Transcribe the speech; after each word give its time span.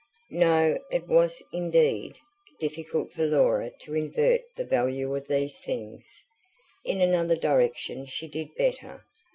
No, 0.33 0.79
it 0.91 1.05
was 1.07 1.43
indeed 1.53 2.15
difficult 2.59 3.11
for 3.13 3.27
Laura 3.27 3.69
to 3.81 3.93
invert 3.93 4.41
the 4.57 4.65
value 4.65 5.15
of 5.15 5.27
these 5.27 5.59
things. 5.59 6.23
In 6.83 7.01
another 7.01 7.35
direction 7.35 8.07
she 8.07 8.27
did 8.27 8.49
better. 8.55 9.05